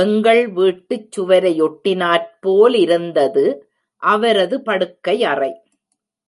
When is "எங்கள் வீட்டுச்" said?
0.00-1.06